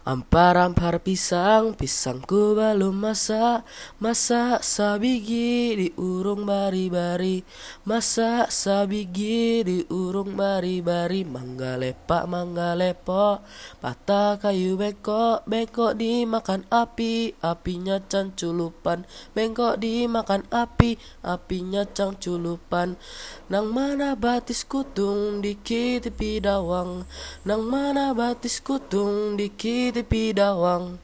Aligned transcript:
Ampar-ampar 0.00 0.96
pisang, 1.04 1.76
pisangku 1.76 2.56
belum 2.56 3.04
masak. 3.04 3.68
Masak 4.00 4.64
sabigi 4.64 5.76
diurung 5.76 6.48
bari-bari. 6.48 7.44
Masak 7.84 8.48
sabigi 8.48 9.60
diurung 9.60 10.40
bari-bari. 10.40 11.28
Mangga 11.28 11.76
lepak, 11.76 12.24
mangga 12.24 12.72
lepok. 12.72 13.44
Patah 13.84 14.40
kayu 14.40 14.80
bengkok, 14.80 15.44
bengkok 15.44 15.92
dimakan 16.00 16.64
api. 16.72 17.36
Apinya 17.40 17.98
canculupan 18.00 19.08
Bengkok 19.34 19.80
dimakan 19.80 20.46
api, 20.52 21.00
apinya 21.24 21.82
canculupan 21.88 22.94
Nang 23.50 23.72
mana 23.72 24.14
batis 24.14 24.62
kutung 24.62 25.42
dikit 25.42 26.06
pidawang 26.14 27.08
Nang 27.42 27.62
mana 27.66 28.12
batis 28.14 28.62
kutung 28.62 29.34
dikit 29.34 29.89
piti 29.90 30.06
pidawang 30.06 31.02